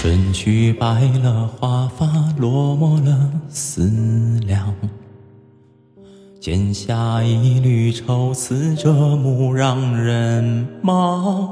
[0.00, 2.06] 春去白了华发，
[2.38, 4.74] 落寞了思量。
[6.40, 11.50] 剪下一缕愁丝，遮目让人盲。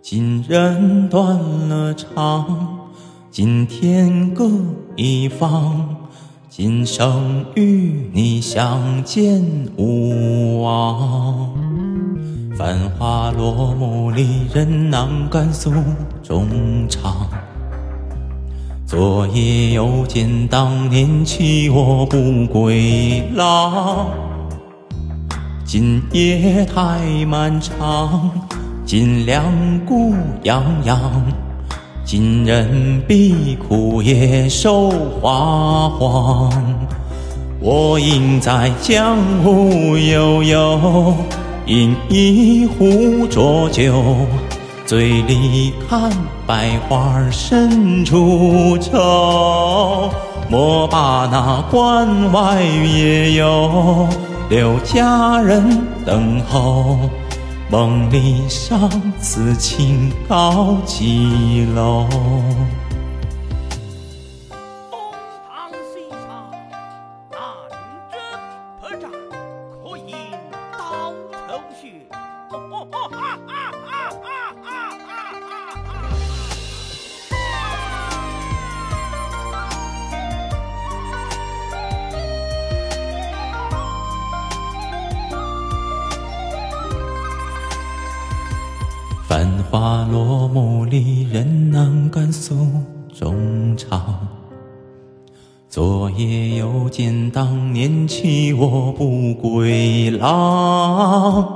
[0.00, 1.36] 今人断
[1.68, 2.78] 了肠，
[3.28, 4.48] 今天各
[4.94, 5.96] 一方。
[6.48, 9.42] 今生与你相见
[9.76, 11.63] 无望。
[12.56, 15.72] 繁华落幕离，人难敢诉
[16.22, 16.46] 衷
[16.88, 17.26] 肠。
[18.86, 24.06] 昨夜又见当年弃我不归郎，
[25.64, 28.30] 今夜太漫长，
[28.86, 29.44] 今两
[29.84, 30.14] 孤
[30.44, 30.96] 洋洋，
[32.04, 36.52] 今人必枯叶瘦花黄。
[37.60, 41.14] 我应在江湖悠悠，
[41.66, 44.02] 饮一壶浊酒。
[44.86, 46.10] 醉里看
[46.46, 50.10] 百花深处愁，
[50.50, 54.06] 莫把那关外夜游，
[54.50, 56.98] 留佳人等候。
[57.70, 62.06] 梦里上此情高几楼。
[89.26, 92.54] 繁华落幕里，人难敢诉
[93.12, 94.18] 衷肠。
[95.66, 101.48] 昨夜又见当年弃我不归郎。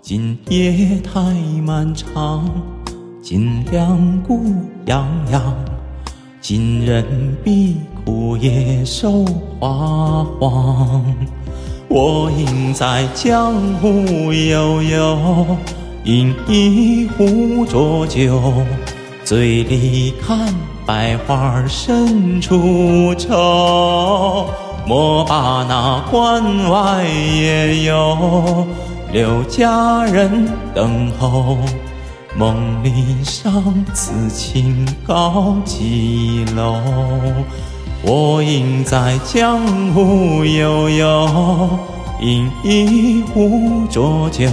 [0.00, 1.20] 今夜太
[1.62, 2.48] 漫长，
[3.22, 4.42] 今两孤
[4.86, 5.54] 洋洋。
[6.40, 7.04] 今人
[7.44, 7.76] 比
[8.06, 9.26] 枯叶瘦
[9.60, 11.04] 花黄。
[11.88, 15.46] 我应在江湖悠悠。
[16.04, 18.40] 饮一壶浊酒，
[19.22, 20.48] 醉里看
[20.86, 24.48] 百花深处愁。
[24.86, 28.66] 莫把那关外野游，
[29.12, 31.58] 留佳人等候。
[32.34, 33.62] 梦里上
[33.92, 36.80] 此情高几楼？
[38.02, 39.60] 我应在江
[39.92, 41.68] 湖悠悠，
[42.22, 44.48] 饮一壶浊酒。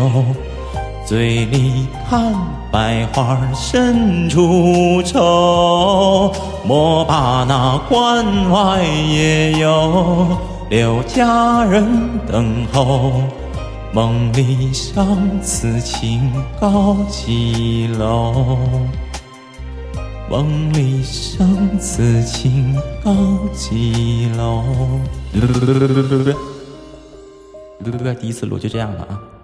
[1.08, 2.34] 醉里看
[2.70, 6.30] 百花深处愁，
[6.66, 10.38] 莫把那关外野游，
[10.70, 11.88] 留佳人
[12.30, 13.24] 等候。
[13.94, 16.30] 梦里上此情
[16.60, 18.58] 高几楼？
[20.30, 21.48] 梦里上
[21.80, 23.14] 此情高
[23.54, 24.62] 几楼？
[28.20, 29.37] 第一次录就这样了啊。